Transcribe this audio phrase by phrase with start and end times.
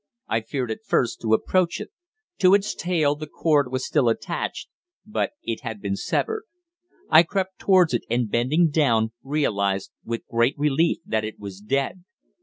[0.27, 1.91] I feared at first to approach it.
[2.39, 4.67] To its tail the cord was still attached,
[5.05, 6.45] but it had been severed.
[7.11, 12.03] I crept towards it, and, bending down, realized with great relief that it was dead.